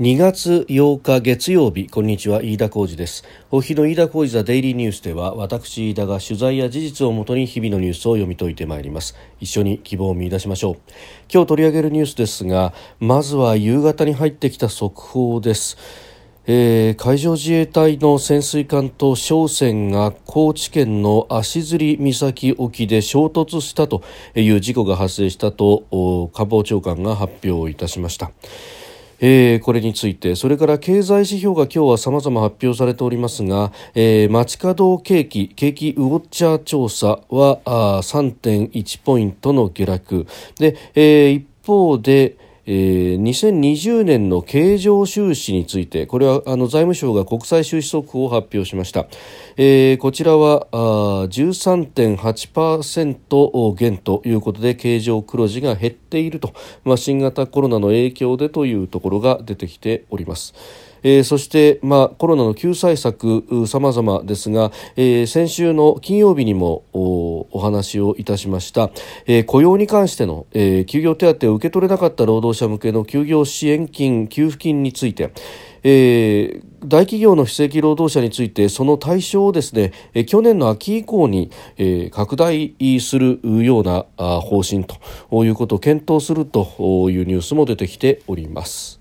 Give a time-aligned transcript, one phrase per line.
[0.00, 3.22] 2月8日月曜日こんにちは飯田浩二です。
[3.50, 9.14] お日の飯田浩二ザデイリーニュースでは私飯田が取材や事実をもとに日々のニュースを読み解いてまいります。
[9.40, 10.76] 一緒に希望を見出しましょう。
[11.30, 15.76] 今日取り上げるニュースですがまずは夕方に入ってきた速報です。
[16.46, 24.02] えー、海上自衛隊の潜水艦と商船が高知県の足摺岬沖で衝突したと
[24.34, 28.32] いう事故が発生したと官房長官が発表いたしました。
[29.20, 30.34] えー、これについて。
[30.34, 40.26] それから経済指標が今日はさまざま発表されておりますが、えー、街角景気景気ウォッチャー調査はあ3.1ポイントの下落。
[40.58, 42.36] で、えー、一方で
[42.72, 49.08] えー、2020年の経常収支についてこれはあの財務省が国際収支速報を発表しました、
[49.56, 50.76] えー、こちらはあ
[51.28, 56.52] 13.8%減ということで経常黒字が減っていると、
[56.84, 60.54] まあ、新型コロナの影響でというところが出てきております。
[61.02, 68.90] えー、そして、まあ、コロナの救済策様々ですが、えー、先週の金曜日にもお話をいたしました、
[69.26, 75.32] えー、雇用に関しての、えー、休業手当を受け取れなかった労働者向けの休業支援金給付金について、
[75.82, 88.99] えー、大企業の非正規労働者についてその対象をですね、え去年の秋以降に、えー、拡大するような方針ということを検討するというニュースも出てきております。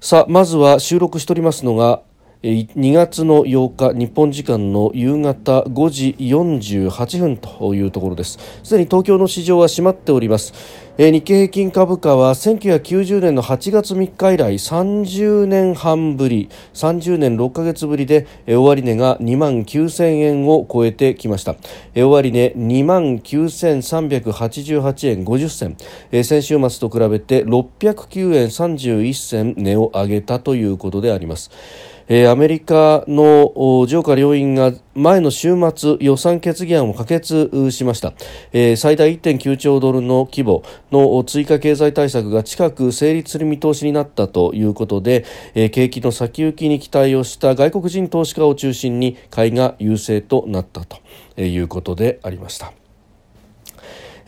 [0.00, 2.02] さあまずは収録しておりますのが
[2.44, 8.38] 2月の8日日本時間の夕方5時48分というところです。
[8.62, 10.54] すでに東京の市場は閉まっております。
[11.00, 21.54] 日経平均株価は1990年の8月3日以来30年半ぶり30年6ヶ月ぶりで終値が2万9000円を超えてきました。
[21.94, 25.76] 終値2万9388円50銭
[26.24, 31.52] 先週末と比べて609円31銭値を上げたということであります。
[32.08, 38.14] えー、アメリカの上下両院が前の週末予算決議案を可決しました、
[38.52, 45.24] えー、最大1.9兆ドルの規模の追加経済対策が近く成立する見通しになったということで、
[45.54, 50.98] えー、景気の先行きに期待をした外国人投資家を中心に買いが優勢となったと
[51.40, 52.72] いうことでありました。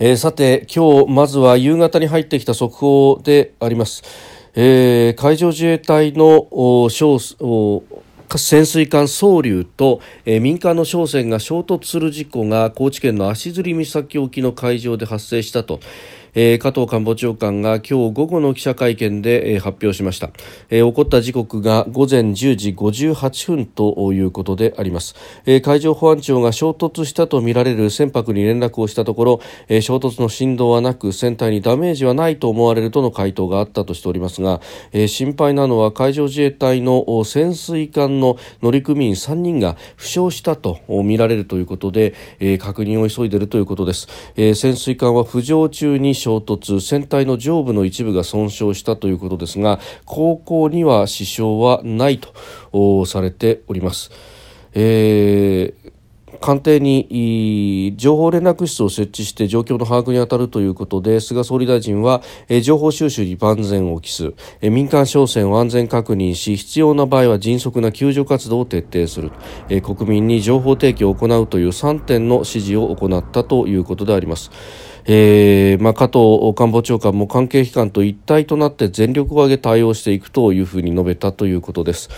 [0.02, 4.02] えー、さて今日まずは夕方に入ってきた速報であります。
[4.54, 6.48] えー、海上自衛隊の
[8.38, 15.80] 潜水艦総流と、えー、民間の商船が衝突する事故が高知県の足摺岬沖の海上で発生したと、
[16.34, 20.30] えー、加藤官房長官が今日午後の記者会見で、えー、発表しました、
[20.68, 25.14] えー、起こった時刻が午前10時58分ということであります、
[25.46, 34.60] えー、海上保安庁が衝突したとみられる船舶に連絡をしたところ、えー、衝突の振動はなく船体にダメージはないと思われるとの回答があったとしておりますが、
[34.92, 54.10] えー、心配なのは海上自衛隊の潜水艦の乗組員3人が負傷したとみられるということで、えー、確認を急いでいるということです、えー、潜水艦は浮上中に衝突船体の上部の一部が損傷したということですが航行には支障はないとされております。
[54.74, 55.99] えー
[56.40, 62.22] 官邸に情報連絡室を設置して状況の把握に当たるということで菅総理大臣は
[62.62, 74.50] 情報収集に万全を期す民間商船を安全確認し必要な場合は迅速な救助活動を徹底する国民に情報提供を行うという3点の指示を行ったということであります。
[75.06, 82.10] えーまあ、加藤官房長官も関係機関と一体となって全力を挙げ対応していくというふうに述べたということです。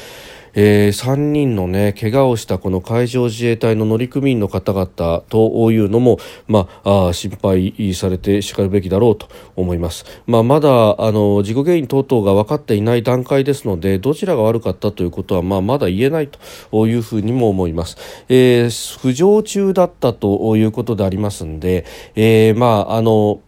[0.54, 16.28] えー、3人のね怪我をしたこの海上自衛隊の乗組員の方々というのも、まあ、あ心配されてしかるべきだろうと思います、まあ、まだあの事故原因等々が分かっていない段階ですのでどちらが悪かったということは、まあ、まだ言えない
[16.70, 17.96] というふうにも思います、
[18.28, 18.66] えー、
[19.00, 23.40] 浮上中だったということでありますんで、えー、まああの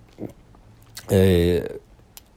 [1.11, 1.84] えー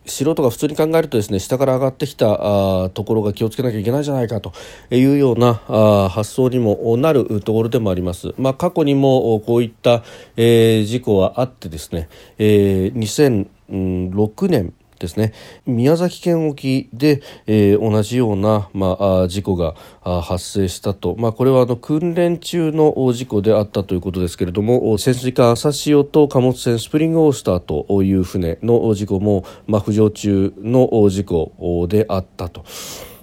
[0.08, 4.54] 素人が普通に考えるとですね下から上がってきたところが気をつけなきゃいけないじゃないかと
[4.90, 8.34] いうようなあ発想にもなるところでもあります。
[8.38, 10.04] まあ、過去にもこういった、
[10.36, 15.34] えー、事故はあってですね、えー、2006年ですね
[15.66, 19.76] 宮崎県沖で、えー、同じような、まあ、事故が
[20.22, 32.66] 発生したと、まあ、これはあの訓練中の事故であったということですけれども潜水艦朝潮と貨物船スプリングオースターという船の事故も、まあ、浮上中の事故であったと。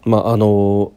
[0.05, 0.93] まああの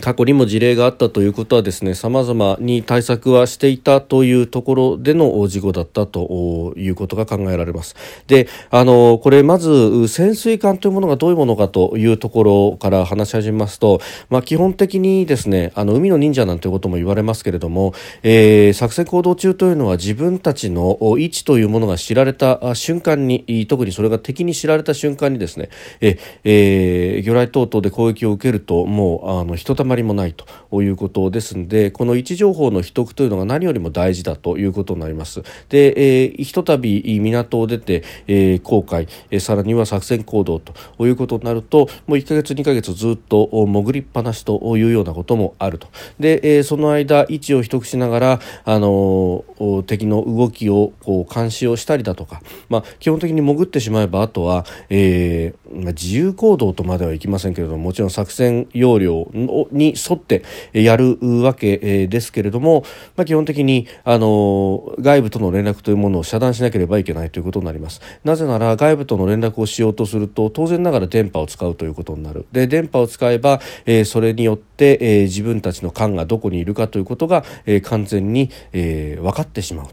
[0.00, 7.96] 過去にも事例があったということはですね様々に対策はしていたというところでの事故だったということが考えられます。
[8.26, 25.70] であのこれまず潜水艦というものがどういうものかというところから話し始めますと、まあ、基本的にですねあの海の忍者なんてことも言われますけれども、えー、作戦行動中というのは自分たちの位置というものが知られた瞬間に特にそれが敵に知られた瞬間にですね
[26.02, 35.42] え、えー、魚雷等々で攻撃を受けるともうあのひとたまりもないということですのでこの位置情報の秘匿というのが何よりも大事だということになります。
[35.68, 40.74] で、えー、ひとたび港を出て、えー、航海、えー、さらには作戦行動と
[41.06, 45.88] いうことになるともう1ヶ月2ヶ月ずっと潜りっぱなしというようなこともあると。
[46.18, 59.30] で、えー、その間位置を秘匿しながら、あのー、敵の動きをこう監視をしたりだとか、まあ、基本的に潜ってしまえばあとは、えー、自由行動とまではいきませんけれどももちろん作戦要領
[59.72, 60.42] に沿って
[60.72, 62.84] やるわけですけれども、
[63.16, 68.00] まあ、基本的にあの外部との連絡というものを遮断しなければいけないということになります。
[68.24, 72.46] なぜなら外部との連絡をしようとすると当然ながら電波を使うということになる。
[72.52, 79.86] で電波を使えば、えー、それによって、えー、自分たちの艦がどこにいるかということが、えー、完全に、えー、分かってしまう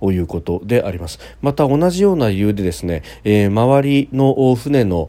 [0.00, 1.18] ということであります。
[1.40, 5.08] また同じような理由でですね、えー、周りの船の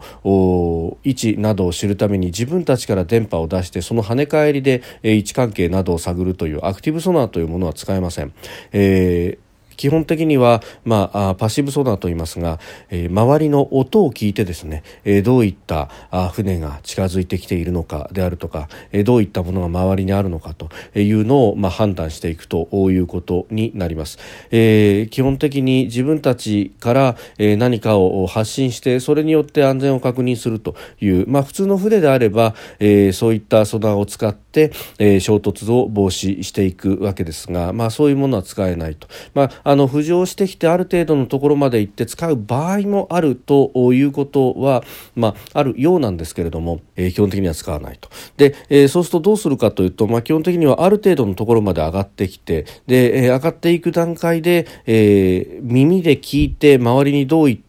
[1.04, 8.34] 位置などを知るために自分たちから電波を出してその跳ね返りで、位置関係などを探るというアクティブソナーというものは使えません。
[8.72, 12.60] えー基本的には、まあ、パッシブソナーと言いますが、
[12.90, 24.20] えー、周りの音を聞いてですね、えー、どういったあ船が近づいてきているのかであるとか、えー、どういったものが周りにあるのかというのを、まあ、判断していくということになります、
[24.52, 39.08] えー、基本的に自分たちから、えー、何かを発信してそれによって安全を確認するという、まあ、普通の船であれば、えー、そういったソナーを使って、えー、衝突を防止していくわけですが、まあ、そういうものは使えないと。
[39.34, 44.84] まああの浮上してきてある程度のところまで行って使う場合もあるということは、
[45.16, 48.10] まあ、あるようなんですけれども、えー、基本的には使わないと。
[48.38, 57.63] で、えー、そうするとどうするかというと、まあ、基本的にはある程度のところまで上がってきてで、えー、上がっていく段階で、えー、耳で聞いて周りにどういった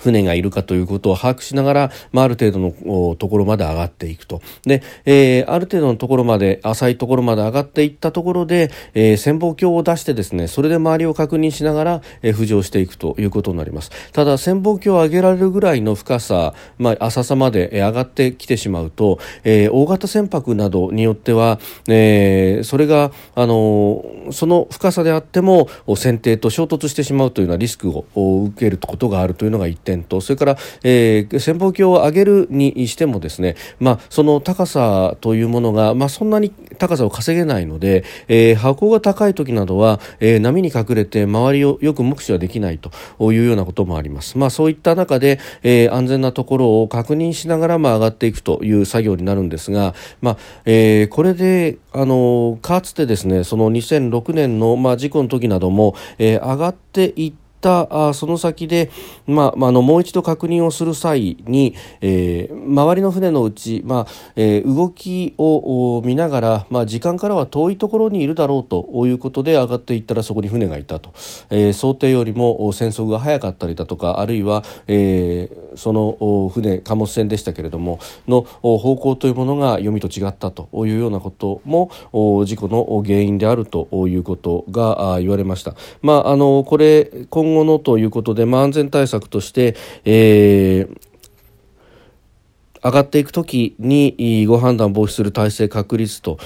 [0.00, 4.40] 船がいるかということを把握しながら、まあ、ある程度のところまで上がっていくと。
[4.64, 13.90] で、えー、ある程度のところまで、浅いところまで上がっていったところで、えー、潜望鏡を出してですね、それで周りを確認しながら、えー、浮上していくということになります。
[14.12, 28.04] ただ、潜望鏡を上げられるぐらいの深さ、まあ、浅さまで上がってきてしまうと、えー、大型船舶などによっては、えー、それが、あのー、その深さであっても、船底と衝突してしまうというようなリスクを
[28.44, 42.90] 受けることがあるというのが一点とそれから、えー、潜望鏡を上げるにしてもですね、まあ、その高さというものが、まあ、そんなに高さを稼げないので、えー、箱が高い時などは、えー、波に隠れて周りをよく目視はできないと
[43.32, 44.38] いうようなこともあります。
[44.38, 58.90] まあ、そういった中で、えー、安全なところを確認しながら、まあ、上がっていくという作業になるんですが、まあえー、これであのかつてですねその2006年の、まあ、事故の時なども、えー、上がっていってったあその先で、
[59.26, 71.12] まあ、あのもう一度確認をする際に、えー、周りの船のうち、まあえー、動きを見ながら、まあ、時間からは遠いところにいるだろうということで上がっていったらそこに船がいたと、
[71.50, 81.90] えー、想定よりも戦速が早かったりだとかあるいは、えー、その船貨物船でしたけれどもの方向というものが読みと違ったというようなことも
[82.44, 85.74] 事故の原因であるということが言われました。
[86.00, 91.12] まあ、あのこれ今後のということで、まあ、安全対策として、えー
[92.84, 96.38] 上がっていくときにご判断防止する体制確立と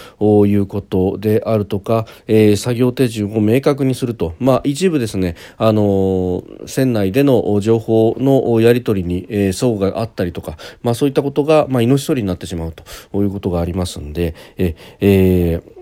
[0.46, 15.75] いうことであるとか、えー、作業手順を明確にすると、まあ、一部ですね、あの船内での情報のやり取りに、えー、相互があったりとか、まあ、そういったことが、まあ、命取りになってしまうということがありますんで、ええー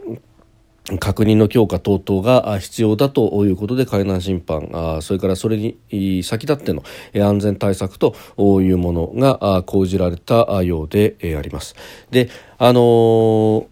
[1.00, 6.82] 確認の強化等々が必要だということで海難審判それからそれに先立っての
[7.14, 8.14] 安全対策と
[8.60, 11.74] いうものが講じられたようであります。
[12.10, 13.66] であの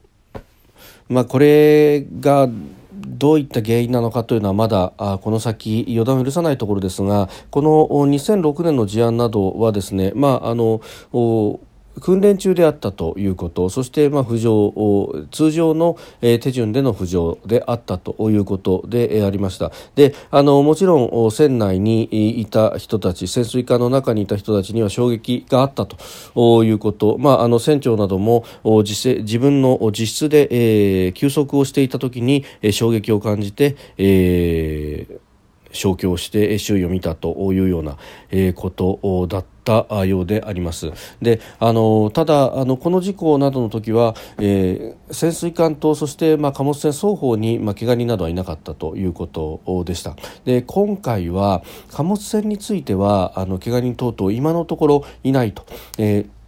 [1.08, 2.48] まあ、これが
[2.90, 10.80] どういった原因なのかというのはまだこの先予断を許さないところですがこの2006年の事案などはですね、まあ、あの
[12.00, 19.72] 訓練中であったということそしてまあ浮上通常の、手順での浮上であったということで、ありました。
[19.94, 35.32] であのもちろん船内にいた人たち潜水艦の中にいた人たちには衝撃があったということ、まあ、あの船長なども自自分の自室で、えー、休息をしていた時に、衝撃を感じて、えー
[35.72, 37.96] 消去をして周囲を見たというような
[38.54, 39.51] ことだった。
[39.64, 40.92] たようであります。
[41.20, 55.64] であのただあのこの事故などの時は、えー、潜水艦とそして、まあ、貨物船双方に、まあ、怪我人などはいなかったということでしたで今回は貨物船についてはあの怪我人等々今のところいないと。
[55.98, 56.41] えー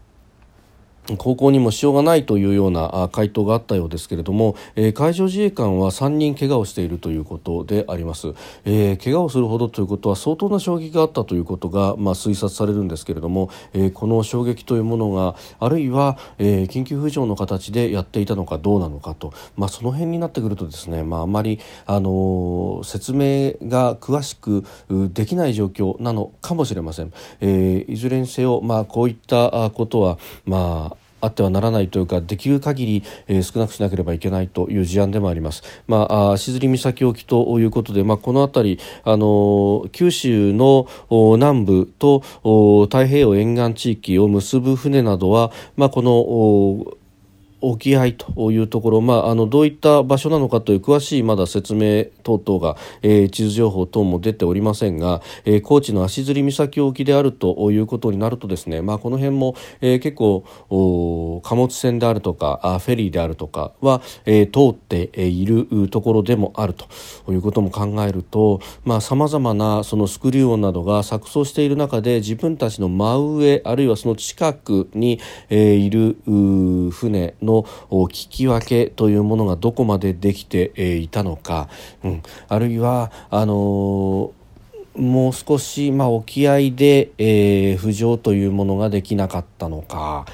[1.18, 8.28] 高校にもしようがないというような回答があったようですけれども、えー、海上自衛官は3人怪我をしているということであります、
[8.64, 24.64] えー、怪我をするほどということは相当な衝撃があったということが、まあ、推察されるんですけれども、えー、この衝撃というものがあるいは、えー、緊急浮上の形でやっていたのかどうなのかと、まあ、その辺になってくるとですね、まあ、あまり、あのー、説明が詳しく
[25.12, 30.93] できない状況なのかもしれません、えー、いずれにせよ、まあ、こういったことは、まあ
[31.24, 35.62] あってはならないというかできる限り、えー、少なくしなければいけないという事案でもあります。
[35.86, 42.20] まあ、あ静り岬沖ということで、まあ、この辺り、あの九州の南部と
[42.84, 47.03] 太平洋沿岸地域を結ぶ船などは、まあ、この
[47.70, 60.44] 沖合というところ、まあ、あのどういった場所なのかという詳しいまだ説明等々が、えー、地図情報等も出ておりませんが、えー、高知の足摺岬沖であるということになるとですね、まあ、この辺も、えー、結構
[61.44, 66.86] 貨物船であるとかあフェリーであるとかは、えー、通っているところでもあると
[67.32, 68.60] いうことも考えると
[69.00, 76.16] さまざ、まなそのスクリュー音などが錯綜している中で自分たちの真上あるいはその近くに、えー、いる
[76.90, 81.68] 船のの聞き分けというものがどこまでできていたのか、
[82.02, 84.32] うん、あるいはあの
[84.96, 90.24] もう少し、まあ、沖合で、えー、浮上というものができなかったのか。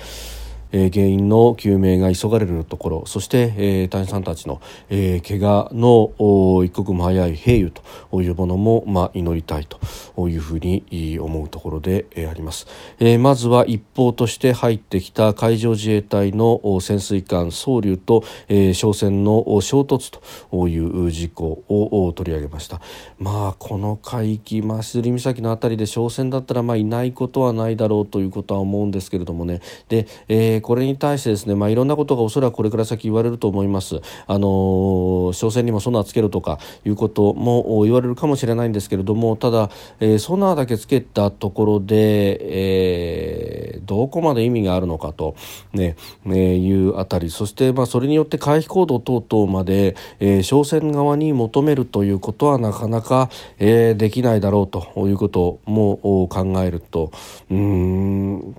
[0.72, 7.72] えー、原因の究明が急がれるところそして、えー、隊員さんたちの、えー、怪我の一刻も早い平癒
[8.10, 12.66] というものも、まあ、祈りたいというふうに思うところで、あります、
[12.98, 22.80] えー、まずは一方として入ってきた海上自衛隊の潜水艦総流と、えー、商船の衝突という事故を取り上げました。
[23.18, 29.60] まあこの海域増摺岬の辺りで商船だったらまあいないことはないだろうということは思うんですけれどもね。
[29.88, 34.00] で、えーこれに対してですね、まあ、いろんなことがおそらくこれから先言われると思います。
[34.26, 45.34] あの商船にもソナーつけるとかいうことも言われるかもしれないんですけれどもただ、えー、ソナーだけつけたところで、えー、どこまで意味があるのかと、
[45.72, 47.30] ねねいうあたり。
[47.30, 57.10] そして、まあ、それによって回避行動等々まで、えー、商船側に求めるということはなかなか、えー、できないだろうということも考えると。
[57.50, 58.56] うん。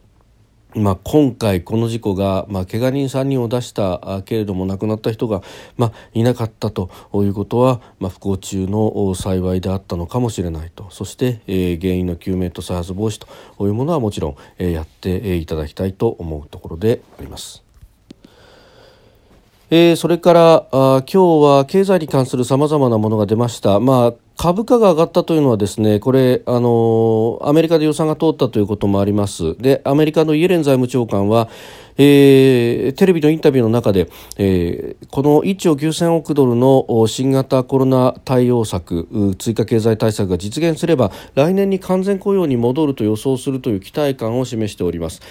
[0.74, 5.42] まあ、今回この事故が、まあ、怪我人3人を出したけれども亡くなった人が、
[5.76, 17.64] まあ、いなかったということは、まあ、不幸中の幸いであったのかもしれないとそして、えー、原因の究明と再発防止というものはもちろん、えー、やっていただきたいと思うところであります。
[19.74, 23.80] えー、それからあ今日は経済に関するさまざまなものが出ました。
[23.80, 29.56] まあ株価が上がったというのはですねこれあのアメリカで予算が通ったということもあります。
[29.60, 31.48] でアメリカのイエレン財務長官は
[31.98, 45.22] えー、テレビのインタビューの中で、えー、この1兆9000億ドルの新型コロナ対応策追加経済対策が実現すれば来年に完全雇用に戻ると予想するという期待感を示しております、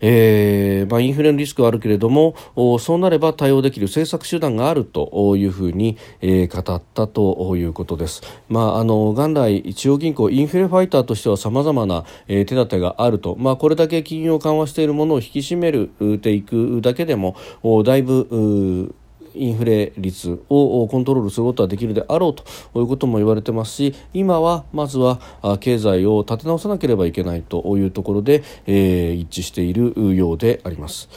[0.00, 2.34] えーまあ、インフレのリスクはあるけれども
[2.78, 17.36] そうなれば対応できる政策手段があるというふうに、えー、語ったということです、まあ、あの元来中央銀行インフレファイターとしてはさまざまな、えー、手立てがあると、まあ、これだけ金融を緩和しているものを引き締めるていくだけでも
[17.84, 18.94] だいぶ
[19.34, 22.44] インフレ率をコントロールすることはできるであろうと
[22.80, 25.20] いうことも言われてますし今はまずは
[25.60, 31.08] 経済を立て直さなければいけないというところで、えー、一致しているようであります。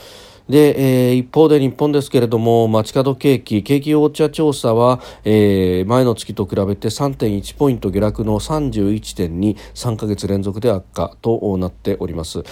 [0.50, 12.44] で、えー、一方で日本ですけれども街角景気景気ウォッチャー調査は、えー、前の月と比べて3.1ポイント下落の31.23ヶ月連続で悪化となっております。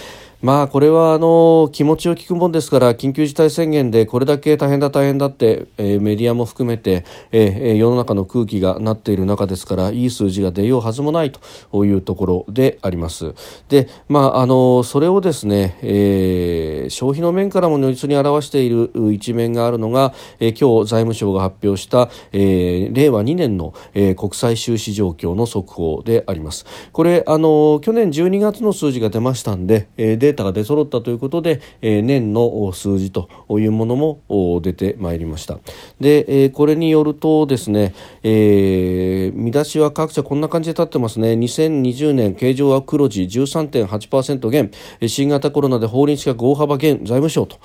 [0.42, 13.34] まあこれはあの気持ちを聞くもんですから緊急事態宣言でこれだけ大変だ大変だって、え、メディアも含めて、え、世の中の空気がなっている中ですからいい数字が出ようはずもないというところであります。
[13.68, 26.66] でまああのそれをですね、え、消費の面からも如実に表している一面があるのが、えー、今日財務省が発表した、え、令和2年の、え、国際収支状況の速報であります。
[26.90, 35.60] これあの去年12月の数字が出ましたんで、えー、データが出揃ったということで、えー、年の数字というものも出てまいりました。
[36.00, 41.32] で、えー、これによるとですね、えー、見出しは各社こんな感じで立ってますね。
[41.32, 44.70] 2020年経常は黒字13.8%減。
[45.06, 47.58] 新型コロナで法律が大幅減財務省と。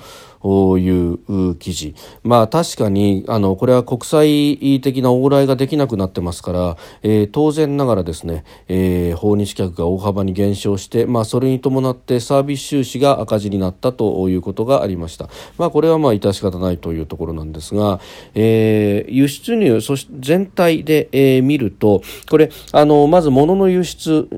[0.44, 1.94] いう記事。
[2.22, 18.00] まあ確かにあのこれは国際的な往来ができなくなってますから、えー、当然ながらですね、えー、訪日客が大幅に減少して、まあ、それに伴ってサービス収支が赤字になったということがありました、まあ、これはまあ致し方ないというところなんですが、
[18.34, 24.28] えー、輸出入そし全体で、えー、見るとこれあのまず物の輸出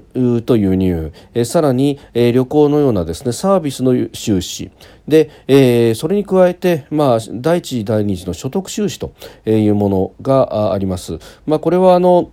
[0.47, 4.71] と輸入、えー、さらに、えー、旅行のようなですねサービスの収支。
[5.09, 9.13] で、えー、それに加えて、まあ、第一次第二次の所得収支と
[9.47, 11.19] いうものがあります。
[11.47, 12.31] まあ、これはあの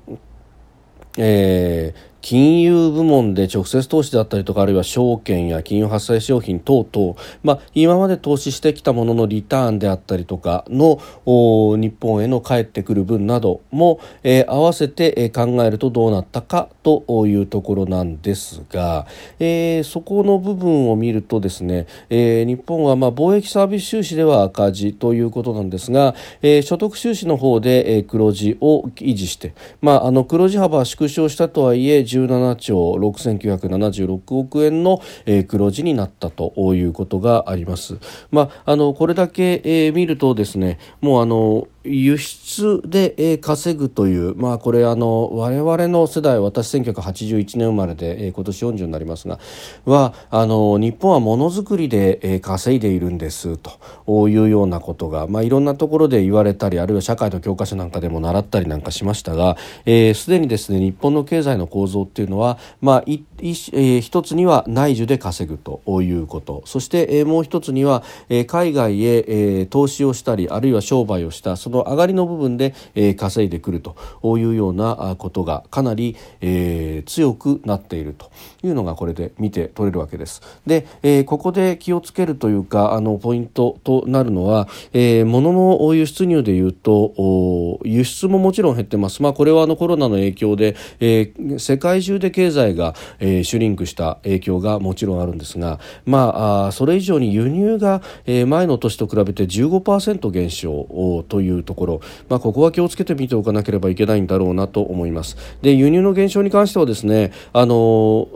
[1.17, 19.07] えー、金融部門で直接投資であったりとかあるいは証券や金融発生商品等々、まあ、今まで投資してきたもののリターンであったりとかの日本への返ってくる分なども、えー、合わせて考えるとどうなったかというところなんですが、
[19.39, 37.97] えー、そこの部分を見るとですね、えー、日本はまあ貿易サービス収支では赤字ということなんですが、えー、所得収支の方で、黒字を維持して、まあ、あの黒字幅は縮小したとはいえ17兆6976億円の、えー、黒字になったということがあります。
[38.31, 49.39] まあ、あのこれだけ、えー、見るとですねもうあの輸出で稼ぐという、まあ、これあの我々の世代私1981年生まれで今年40になりますが
[49.85, 78.31] はあの日本はものづくりで稼いでいるんですというようなことが、まあ、いろんなところで言われたりあるいは社会の教科書なんかでも習ったりなんかしましたがすで、えー、にですね日本の経済の構造っていうのは、まあいいえー、一つには内需で稼ぐということそして、えー、もう一つには、えー、海外へ、えー、投資をしたりあるいは商売をしたその上がりの部分で、えー、稼いでくるというようなことがかなり、えー、強くなっていると
[78.63, 80.41] いうのがこれで見て取れるわけです。
[80.65, 89.21] で、えー、ここで気をつけるというかあのポイントとなるのは、えー、物の輸出入でいうと輸出ももちろん減ってます。
[89.21, 92.95] まあ、これはあのコロナの影響で、えー、世界中で経済が、
[93.27, 105.37] えシュリンクした影響がもちろんあるんですが、まあ、あそれ以上に輸入が、えー、前の年と比べて15%減少というところ、まあ、ここは気をつけて見ておかなければいけないんだろうなと思います。
[105.61, 108.27] で輸入の減少に関してはですねあの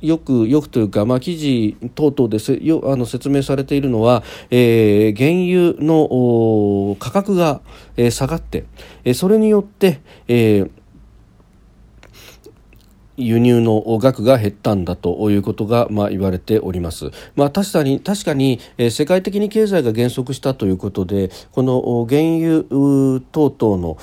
[0.00, 7.60] よく、よくというか、まあ、記事等々でせよあの説明されているのは、えー、原油の価格が、
[7.96, 8.64] えー、下がって、
[9.04, 10.70] えー、それによって、えー
[13.18, 17.10] 輸入の額が減ったんだということが、まあ、言われております。
[17.34, 22.62] まあ、確かに確かに、え、世界的に経済が減速したということでこの原油
[23.32, 23.96] 等々の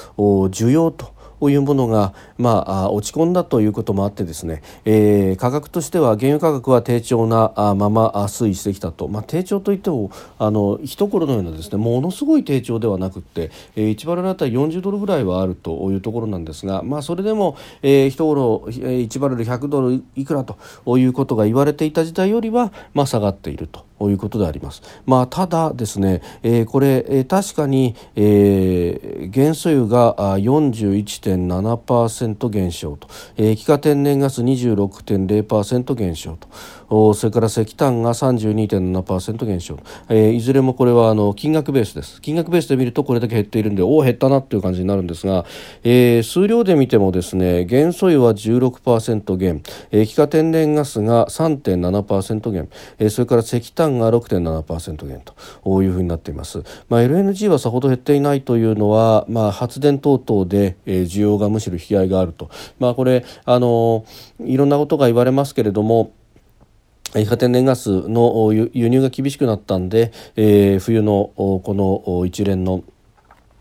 [0.49, 20.57] 需要とこういうものが、まあ、落ち込んだということもあってですね、えー、価格としては原油価格は低調なまま推移してきたと、まあ、低調といってもあの一頃のようなですねものすごい低調ではなくて、えー、1バレルあたり40ドルぐらいはあるというところなんですが、まあ、それでも、えー、一頃1バレル100ドルいくらと
[20.97, 23.85] いうことが言われていた時代よりは、まあ、下がっていると。
[23.99, 24.81] ということであります。
[25.05, 36.47] まあ、ただですね、えー、これ、えー、確かに、えー、原素油が41.7%減少と、えー、液化天然ガス26.0%減少と
[36.89, 42.21] それから石炭が32.7%減少、えー、いずれもこれはあの金額ベースです。
[42.21, 45.45] 金額ベースで見るとこれだけ減っているんでおお減ったなという感じになるんですが、
[45.83, 49.63] えー、数量で見てもですね原素油は16%減。
[49.91, 52.69] 液化天然ガスが3.7%減、
[52.99, 64.05] えー、それから石炭が6.7%減というふうになっています、まあ、LNG はさほど減っていないというのは、まあ、発電等々で、えー、需要がむしろ引き合いがあると、まあ、これあの
[64.39, 66.13] いろんなことが言われますけれども
[67.15, 72.83] 液化天然ガスの輸入が厳しくなったんで、えー、冬のこの一連の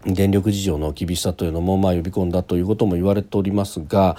[0.06, 4.16] 電力事情の厳しさというのもまあ呼び込んだということも言われておりますが、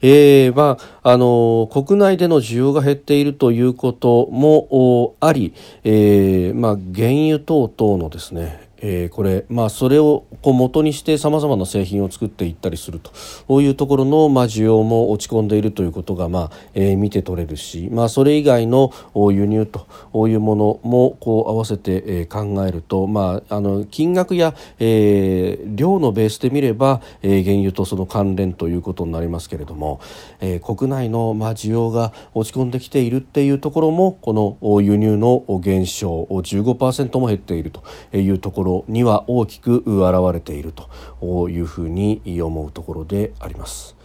[0.00, 13.10] えーまあ、あの国内での需要が減っているということもあり、えーまあ、原油等々のですねえー、これ、まあ、それをこう元にしてさまざまな製品を作っていったりすると。
[13.46, 19.86] こういうところの、まあ、需要も落ち込んでいるということが、まあえー、見て取れるし、まあ、それ以外の輸入と
[20.28, 30.00] いうものもこう合わせて、え、考えると、まあ、あの金額や、えー、量のベースで見れば、え、原油とその関連ということになりますけれども、
[30.40, 37.82] え、国内の、まあ、需要が落ち込んできているっていうところもこの輸入の減少15%も減っていると
[38.16, 43.97] いうところろには大きく表れているというふうに思うところであります。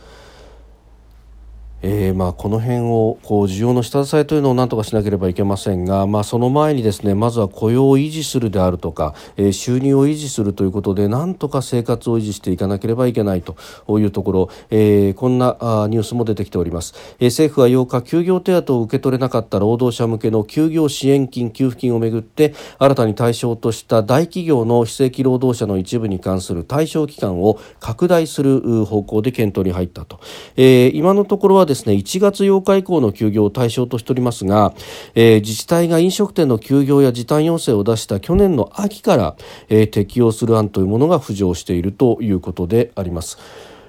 [1.83, 13.57] えー、まあこの辺をこう需要の下支えというのを何とかしなければいけませんが、まあ、その前にですねまずは雇用を維持するであるとか、えー、収入を維持するということで何とか生活を維持していかなければいけないと
[13.99, 30.21] いうところ、えー、こんなあニュースも出てきております、えー、政府は8日休業手当を受け取れなかった労働者向けの休業支援金給付金をめぐって新たに対象とした大企業の非正規労働者の一部に関する対象期間を拡大する方向で検討に入ったと、
[30.55, 34.73] えー、今のところはですねですね1月8日以降の休業を対象としておりますが、
[35.15, 39.35] えー、自治体が飲食店の休業や時短要請を出した去年の秋から、
[39.69, 43.37] えー、適用する案というものが浮上しているということであります。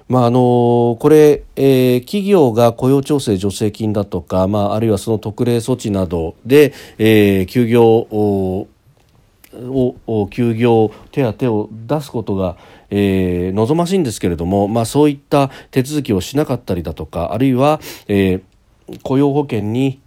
[0.07, 8.67] まああのこれ、えー、企業が雇用調整助成金だとか、まあ、あるいはその特例措置などで、えー、休業を
[10.29, 12.57] 休業手当を出すことが、
[12.89, 18.41] えー、望ましいんですけれども、まあ、そういった手続きをしなかったりだとかあるいは、えー
[19.03, 19.99] 雇用保険に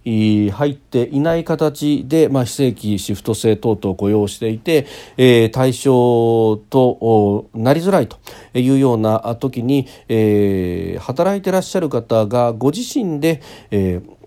[0.51, 4.87] 入っていない形で、まあ、非正規シフト制等々雇用していて、
[5.17, 8.17] えー、対象となりづらいと
[8.53, 14.18] いうような時に、えー、働いてらっしゃる方がご自身で、えー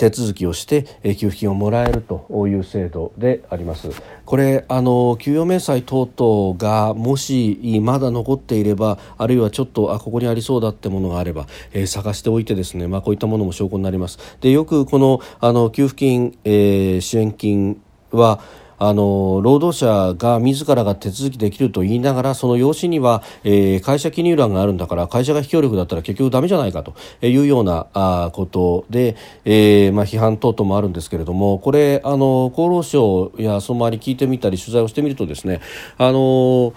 [0.00, 3.90] 手続きをして給付金をもらえるという制度であります。
[4.24, 14.18] これあの給与明細等々がもしまだ残っていればあるいはちょっとあここにありそうだってものがあれば、えー、探しておいてですね、まあ、こういったものも証拠になります。
[14.40, 18.40] でよくこのあの給付金、えー、支援金は
[18.80, 35.60] あの労働者が自らが手続きできると言いながらその用紙には、えー、会社記入欄があるんだから会社が非協力だったら結局だめじゃないかというようなあことで、えーまあ、批判等々もあるんですけれどもこれあの厚労省やその周り聞いてみたり取材をしてみるとですね
[35.98, 36.72] あの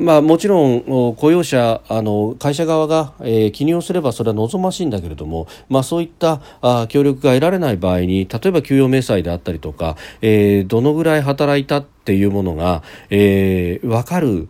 [0.00, 14.48] まあ、もちろん雇用者あの会社側が、えー、記入をすればそれは望ましいんだけれども、まあ、そういったあ協力が得られない場合に例えば給与明細であったりとか、えー、どのぐらい働いたっていうものが、えー、分かる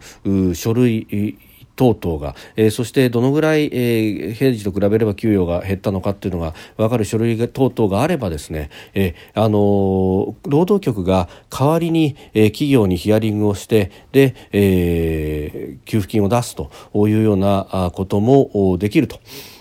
[0.55, 1.37] 書類
[1.81, 16.71] 等々が、えー、そしてどのぐらい、えー、平時と比べれば給与が減ったのかっていうのが分かる書類等々があればですね、えー、あのー、労働局が代わりに、えー、企業にヒアリングをしてで、えー、給付金を出すと
[17.09, 19.19] いうようなこともできると。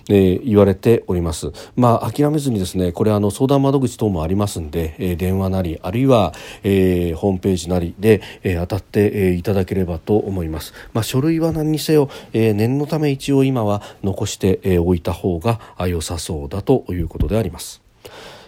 [0.09, 1.51] えー、言われております。
[1.75, 10.73] まあ、諦めずにですね、これあの相談窓口等もありますんで、えー、電話なり、あるいは、えー、ホームページなりで、えー、当たって、えー、いただければと思います。
[10.93, 17.81] まあ、書類は何にせよ、えー、念のため一応今は残して、えー、おいた方が良さそうだということであります。